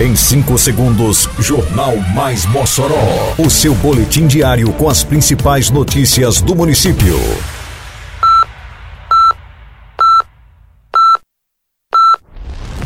Em 0.00 0.16
5 0.16 0.58
segundos, 0.58 1.28
Jornal 1.38 1.96
Mais 2.16 2.44
Mossoró. 2.46 3.32
O 3.38 3.48
seu 3.48 3.76
boletim 3.76 4.26
diário 4.26 4.72
com 4.72 4.88
as 4.88 5.04
principais 5.04 5.70
notícias 5.70 6.40
do 6.40 6.52
município. 6.52 7.16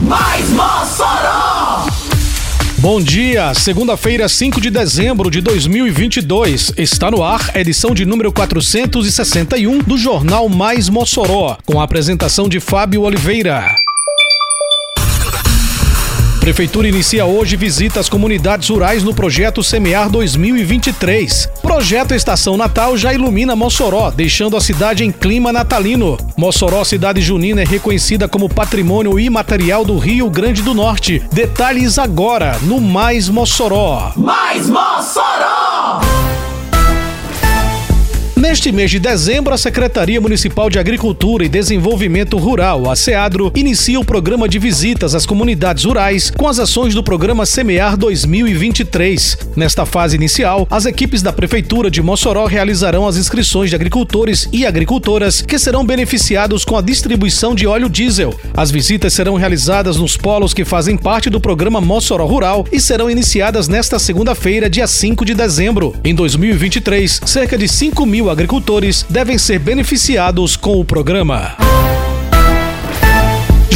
Mais 0.03 0.51
Mossoró! 0.51 1.87
Bom 2.77 3.01
dia, 3.01 3.55
segunda-feira, 3.55 4.29
5 4.29 4.61
de 4.61 4.69
dezembro 4.69 5.31
de 5.31 5.41
2022. 5.41 6.75
Está 6.77 7.11
no 7.11 7.25
ar 7.25 7.53
a 7.55 7.59
edição 7.59 7.95
de 7.95 8.05
número 8.05 8.31
461 8.31 9.79
do 9.79 9.97
Jornal 9.97 10.47
Mais 10.51 10.91
Mossoró, 10.91 11.57
com 11.65 11.81
a 11.81 11.85
apresentação 11.85 12.51
de 12.51 12.61
Fábio 12.61 13.01
Oliveira. 13.01 13.88
Prefeitura 16.49 16.89
inicia 16.89 17.27
hoje 17.27 17.57
visita 17.57 18.01
às 18.01 18.09
comunidades 18.09 18.71
rurais 18.71 19.05
no 19.05 19.13
projeto 19.13 19.63
Semear 19.63 20.09
2023. 20.09 21.47
Projeto 21.61 22.15
Estação 22.15 22.57
Natal 22.57 22.97
já 22.97 23.13
ilumina 23.13 23.55
Mossoró, 23.55 24.11
deixando 24.11 24.57
a 24.57 24.61
cidade 24.63 25.05
em 25.05 25.13
clima 25.13 25.53
natalino. 25.53 26.17
Mossoró, 26.39 26.83
cidade 26.85 27.21
junina, 27.21 27.61
é 27.61 27.67
reconhecida 27.67 28.27
como 28.27 28.49
patrimônio 28.49 29.21
imaterial 29.21 29.85
do 29.85 29.99
Rio 29.99 30.31
Grande 30.31 30.63
do 30.63 30.73
Norte. 30.73 31.23
Detalhes 31.31 31.99
agora 31.99 32.57
no 32.63 32.81
Mais 32.81 33.29
Mossoró. 33.29 34.15
Mais 34.17 34.71
Mossoró! 34.71 36.28
Neste 38.39 38.71
mês 38.71 38.89
de 38.89 39.01
dezembro, 39.01 39.53
a 39.53 39.59
Secretaria 39.59 40.21
Municipal 40.21 40.71
de 40.71 40.79
Agricultura 40.79 41.45
e 41.45 41.49
Desenvolvimento 41.49 42.39
Rural, 42.39 42.89
a 42.89 42.95
SEADRO, 42.95 43.51
inicia 43.53 43.99
o 43.99 44.05
programa 44.05 44.49
de 44.49 44.61
visitas 44.61 45.13
às 45.13 45.27
comunidades 45.27 45.83
rurais 45.83 46.31
com 46.31 46.47
as 46.47 46.61
ações 46.61 46.95
do 46.95 47.03
programa 47.03 47.45
Semear 47.45 47.97
2023. 47.97 49.39
Nesta 49.57 49.85
fase 49.85 50.15
inicial, 50.15 50.69
as 50.71 50.87
equipes 50.87 51.21
da 51.21 51.33
Prefeitura 51.33 51.91
de 51.91 52.01
Mossoró 52.01 52.47
realizarão 52.47 53.09
as 53.09 53.17
inscrições 53.17 53.71
de 53.71 53.77
agricultores 53.77 54.49
e 54.53 54.65
agricultoras 54.65 55.43
que 55.43 55.59
serão 55.59 55.85
beneficiados 55.85 56.65
com 56.65 56.77
a 56.77 56.81
distribuição 56.81 57.57
de 57.57 57.67
óleo 57.67 57.89
diesel. 57.89 58.33
As 58.57 58.71
visitas 58.71 59.15
serão 59.15 59.35
realizadas 59.35 59.97
nos 59.97 60.17
polos 60.17 60.55
que 60.55 60.65
fazem 60.65 60.97
parte 60.97 61.29
do 61.29 61.41
programa 61.41 61.81
Mossoró 61.81 62.25
Rural 62.25 62.65
e 62.71 62.79
serão 62.81 63.11
iniciadas 63.11 63.67
nesta 63.67 63.99
segunda-feira, 63.99 64.71
dia 64.71 64.87
5 64.87 65.25
de 65.25 65.35
dezembro. 65.35 65.93
Em 66.05 66.15
2023, 66.15 67.21
cerca 67.27 67.59
de 67.59 67.67
5 67.67 68.07
mil 68.07 68.28
agricultores 68.31 69.05
devem 69.09 69.39
ser 69.39 69.59
beneficiados 69.59 70.57
com 70.57 70.81
o 70.81 70.85
programa. 70.85 71.57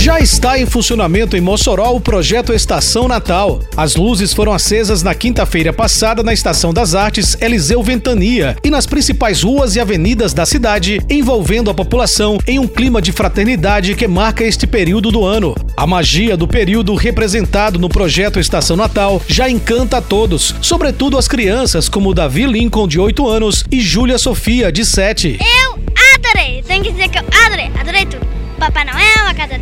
Já 0.02 0.18
está 0.18 0.58
em 0.58 0.66
funcionamento 0.66 1.36
em 1.36 1.40
Mossoró 1.40 1.94
o 1.94 2.00
projeto 2.00 2.52
Estação 2.52 3.06
Natal. 3.06 3.60
As 3.76 3.94
luzes 3.94 4.32
foram 4.32 4.52
acesas 4.52 5.00
na 5.00 5.14
quinta-feira 5.14 5.72
passada 5.72 6.24
na 6.24 6.32
Estação 6.32 6.74
das 6.74 6.96
Artes 6.96 7.40
Eliseu 7.40 7.80
Ventania 7.84 8.56
e 8.64 8.68
nas 8.68 8.84
principais 8.84 9.42
ruas 9.42 9.76
e 9.76 9.80
avenidas 9.80 10.34
da 10.34 10.44
cidade, 10.44 11.00
envolvendo 11.08 11.70
a 11.70 11.74
população 11.74 12.36
em 12.48 12.58
um 12.58 12.66
clima 12.66 13.00
de 13.00 13.12
fraternidade 13.12 13.94
que 13.94 14.08
marca 14.08 14.42
este 14.42 14.66
período 14.66 15.12
do 15.12 15.24
ano. 15.24 15.54
A 15.76 15.86
magia 15.86 16.36
do 16.36 16.48
período 16.48 16.96
representado 16.96 17.78
no 17.78 17.88
projeto 17.88 18.40
Estação 18.40 18.76
Natal 18.76 19.22
já 19.28 19.48
encanta 19.48 19.98
a 19.98 20.02
todos, 20.02 20.52
sobretudo 20.60 21.16
as 21.16 21.28
crianças 21.28 21.88
como 21.88 22.12
Davi 22.12 22.44
Lincoln, 22.44 22.88
de 22.88 22.98
8 22.98 23.28
anos, 23.28 23.64
e 23.70 23.80
Júlia 23.80 24.18
Sofia, 24.18 24.72
de 24.72 24.84
7. 24.84 25.38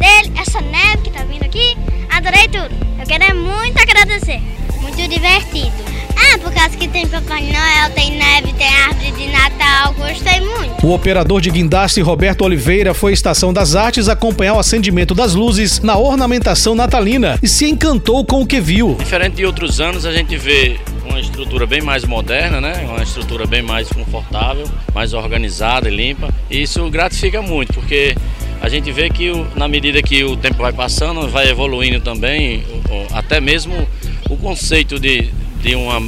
Dele, 0.01 0.33
essa 0.41 0.61
neve 0.61 1.03
que 1.05 1.11
tá 1.11 1.23
vindo 1.25 1.45
aqui, 1.45 1.77
adorei 2.11 2.49
tudo. 2.49 2.75
Eu 2.99 3.07
quero 3.07 3.37
muito 3.37 3.79
agradecer. 3.79 4.41
Muito 4.81 4.97
divertido. 4.97 5.73
Ah, 6.17 6.39
por 6.39 6.53
causa 6.53 6.77
que 6.77 6.89
tem 6.89 7.07
Papai 7.07 7.43
Noel, 7.43 7.91
tem 7.95 8.17
neve, 8.17 8.53
tem 8.55 8.67
árvore 8.67 9.11
de 9.13 9.29
Natal, 9.29 9.95
gostei 9.95 10.41
muito. 10.41 10.87
O 10.87 10.93
operador 10.93 11.41
de 11.41 11.51
guindaste 11.51 12.01
Roberto 12.01 12.43
Oliveira 12.43 12.95
foi 12.95 13.13
à 13.13 13.15
Estação 13.15 13.53
das 13.53 13.75
Artes 13.75 14.09
acompanhar 14.09 14.55
o 14.55 14.59
acendimento 14.59 15.15
das 15.15 15.35
luzes 15.35 15.81
na 15.81 15.97
ornamentação 15.97 16.75
natalina 16.75 17.39
e 17.43 17.49
se 17.49 17.69
encantou 17.69 18.25
com 18.25 18.43
o 18.43 18.47
que 18.47 18.61
viu. 18.61 18.97
Diferente 18.99 19.37
de 19.37 19.47
outros 19.47 19.81
anos, 19.81 20.07
a 20.07 20.13
gente 20.13 20.37
vê 20.37 20.79
uma 21.05 21.21
estrutura 21.21 21.67
bem 21.67 21.81
mais 21.83 22.05
moderna, 22.05 22.61
né? 22.61 22.87
Uma 22.89 23.03
estrutura 23.03 23.47
bem 23.47 23.63
mais 23.63 23.89
confortável, 23.89 24.69
mais 24.95 25.13
organizada 25.13 25.89
e 25.89 25.95
limpa. 25.95 26.33
E 26.51 26.63
isso 26.63 26.89
gratifica 26.91 27.43
muito, 27.43 27.75
porque 27.75 28.15
a 28.61 28.69
gente 28.69 28.93
vê 28.93 29.09
que 29.09 29.31
na 29.57 29.67
medida 29.67 30.03
que 30.03 30.23
o 30.25 30.37
tempo 30.37 30.59
vai 30.59 30.73
passando, 30.73 31.29
vai 31.29 31.49
evoluindo 31.49 32.01
também, 32.01 32.65
até 33.13 33.41
mesmo 33.41 33.89
o 34.29 34.37
conceito 34.37 34.99
de, 34.99 35.31
de, 35.63 35.75
uma, 35.75 36.01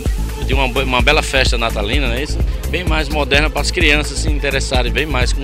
de 0.47 0.55
uma, 0.55 0.67
uma 0.67 1.03
bela 1.03 1.23
festa 1.23 1.57
natalina, 1.57 2.09
né? 2.09 2.23
Isso, 2.23 2.39
bem 2.71 2.85
mais 2.85 3.09
moderna 3.09 3.49
para 3.49 3.61
as 3.61 3.71
crianças 3.71 4.19
se 4.19 4.31
interessarem 4.31 4.93
bem 4.93 5.07
mais 5.07 5.33
com 5.33 5.43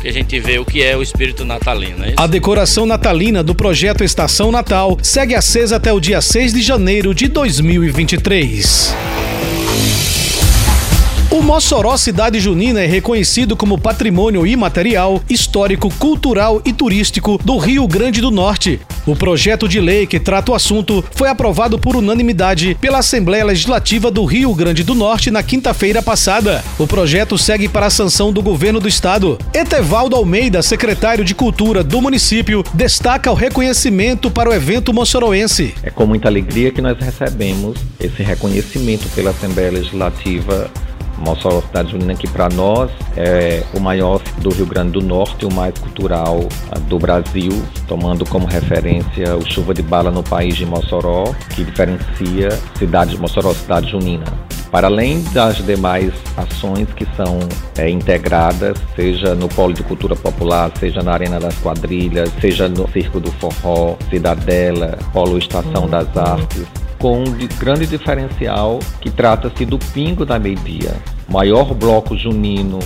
que 0.00 0.08
a 0.08 0.12
gente 0.12 0.38
vê 0.38 0.58
o 0.58 0.64
que 0.64 0.82
é 0.82 0.96
o 0.96 1.02
espírito 1.02 1.44
natalino. 1.44 2.04
É 2.04 2.14
a 2.16 2.26
decoração 2.26 2.86
natalina 2.86 3.42
do 3.42 3.54
projeto 3.54 4.04
Estação 4.04 4.52
Natal 4.52 4.96
segue 5.02 5.34
acesa 5.34 5.76
até 5.76 5.92
o 5.92 6.00
dia 6.00 6.20
6 6.20 6.52
de 6.52 6.62
janeiro 6.62 7.14
de 7.14 7.28
2023. 7.28 8.94
Mossoró 11.48 11.96
Cidade 11.96 12.38
Junina 12.40 12.82
é 12.82 12.86
reconhecido 12.86 13.56
como 13.56 13.80
patrimônio 13.80 14.46
imaterial, 14.46 15.22
histórico, 15.30 15.88
cultural 15.94 16.60
e 16.62 16.74
turístico 16.74 17.40
do 17.42 17.56
Rio 17.56 17.88
Grande 17.88 18.20
do 18.20 18.30
Norte. 18.30 18.78
O 19.06 19.16
projeto 19.16 19.66
de 19.66 19.80
lei 19.80 20.06
que 20.06 20.20
trata 20.20 20.52
o 20.52 20.54
assunto 20.54 21.02
foi 21.12 21.26
aprovado 21.26 21.78
por 21.78 21.96
unanimidade 21.96 22.76
pela 22.78 22.98
Assembleia 22.98 23.46
Legislativa 23.46 24.10
do 24.10 24.26
Rio 24.26 24.54
Grande 24.54 24.84
do 24.84 24.94
Norte 24.94 25.30
na 25.30 25.42
quinta-feira 25.42 26.02
passada. 26.02 26.62
O 26.78 26.86
projeto 26.86 27.38
segue 27.38 27.66
para 27.66 27.86
a 27.86 27.90
sanção 27.90 28.30
do 28.30 28.42
governo 28.42 28.78
do 28.78 28.86
estado. 28.86 29.38
Etevaldo 29.54 30.16
Almeida, 30.16 30.60
secretário 30.60 31.24
de 31.24 31.34
Cultura 31.34 31.82
do 31.82 32.02
município, 32.02 32.62
destaca 32.74 33.32
o 33.32 33.34
reconhecimento 33.34 34.30
para 34.30 34.50
o 34.50 34.52
evento 34.52 34.92
moçoroense. 34.92 35.74
É 35.82 35.88
com 35.88 36.04
muita 36.04 36.28
alegria 36.28 36.70
que 36.70 36.82
nós 36.82 36.98
recebemos 36.98 37.78
esse 37.98 38.22
reconhecimento 38.22 39.08
pela 39.14 39.30
Assembleia 39.30 39.70
Legislativa 39.70 40.70
Mossoró 41.18 41.60
Cidade 41.60 41.92
Junina, 41.92 42.14
que 42.14 42.28
para 42.28 42.48
nós 42.48 42.90
é 43.16 43.62
o 43.74 43.80
maior 43.80 44.20
do 44.38 44.50
Rio 44.50 44.66
Grande 44.66 44.92
do 44.92 45.02
Norte, 45.02 45.44
o 45.44 45.52
mais 45.52 45.76
cultural 45.78 46.40
ah, 46.70 46.78
do 46.78 46.98
Brasil, 46.98 47.52
tomando 47.86 48.24
como 48.26 48.46
referência 48.46 49.36
o 49.36 49.50
Chuva 49.50 49.74
de 49.74 49.82
Bala 49.82 50.10
no 50.10 50.22
país 50.22 50.56
de 50.56 50.64
Mossoró, 50.64 51.32
que 51.54 51.64
diferencia 51.64 52.50
cidade 52.76 53.12
de 53.12 53.18
Mossoró 53.18 53.52
Cidade 53.52 53.90
Junina. 53.90 54.48
Para 54.70 54.86
além 54.86 55.22
das 55.32 55.56
demais 55.64 56.12
ações 56.36 56.88
que 56.94 57.06
são 57.16 57.38
é, 57.78 57.88
integradas, 57.88 58.76
seja 58.94 59.34
no 59.34 59.48
Polo 59.48 59.72
de 59.72 59.82
Cultura 59.82 60.14
Popular, 60.14 60.70
seja 60.78 61.02
na 61.02 61.12
Arena 61.12 61.40
das 61.40 61.56
Quadrilhas, 61.60 62.30
seja 62.38 62.68
no 62.68 62.86
Circo 62.90 63.18
do 63.18 63.32
Forró, 63.32 63.96
Cidadela, 64.10 64.98
Polo 65.12 65.38
Estação 65.38 65.88
das 65.88 66.14
Artes, 66.16 66.66
com 66.98 67.20
um 67.20 67.48
grande 67.58 67.86
diferencial 67.86 68.78
que 69.00 69.10
trata-se 69.10 69.64
do 69.64 69.78
Pingo 69.78 70.26
da 70.26 70.38
Meia-Dia, 70.38 70.96
maior 71.28 71.74
bloco 71.74 72.16
junino 72.16 72.78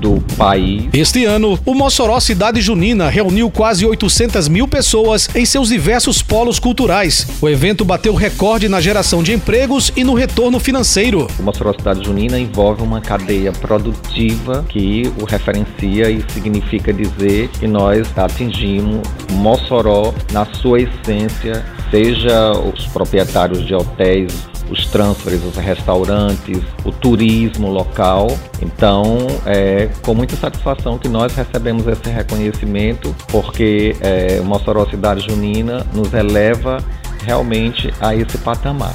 do 0.00 0.20
país. 0.36 0.88
Este 0.92 1.24
ano, 1.24 1.58
o 1.64 1.74
Mossoró 1.74 2.20
Cidade 2.20 2.60
Junina 2.60 3.08
reuniu 3.08 3.50
quase 3.50 3.84
800 3.84 4.48
mil 4.48 4.68
pessoas 4.68 5.28
em 5.34 5.44
seus 5.44 5.68
diversos 5.68 6.22
polos 6.22 6.58
culturais. 6.58 7.26
O 7.40 7.48
evento 7.48 7.84
bateu 7.84 8.14
recorde 8.14 8.68
na 8.68 8.80
geração 8.80 9.22
de 9.22 9.32
empregos 9.32 9.92
e 9.96 10.04
no 10.04 10.14
retorno 10.14 10.60
financeiro. 10.60 11.26
O 11.38 11.42
Mossoró 11.42 11.72
Cidade 11.72 12.04
Junina 12.04 12.38
envolve 12.38 12.82
uma 12.82 13.00
cadeia 13.00 13.52
produtiva 13.52 14.64
que 14.68 15.10
o 15.20 15.24
referencia 15.24 16.10
e 16.10 16.22
significa 16.30 16.92
dizer 16.92 17.48
que 17.48 17.66
nós 17.66 18.06
atingimos 18.16 19.00
Mossoró 19.32 20.14
na 20.32 20.44
sua 20.44 20.80
essência 20.80 21.64
seja 21.90 22.52
os 22.52 22.86
proprietários 22.86 23.64
de 23.66 23.74
hotéis, 23.74 24.48
os 24.70 24.86
transfers, 24.86 25.44
os 25.44 25.56
restaurantes, 25.56 26.60
o 26.84 26.90
turismo 26.90 27.70
local. 27.70 28.26
Então, 28.60 29.18
é 29.44 29.88
com 30.02 30.14
muita 30.14 30.36
satisfação 30.36 30.98
que 30.98 31.08
nós 31.08 31.34
recebemos 31.34 31.86
esse 31.86 32.08
reconhecimento, 32.10 33.14
porque 33.28 33.96
é, 34.00 34.40
Mossoró 34.40 34.86
Cidade 34.86 35.24
Junina 35.26 35.86
nos 35.92 36.12
eleva 36.12 36.78
realmente 37.24 37.92
a 38.00 38.14
esse 38.14 38.38
patamar. 38.38 38.94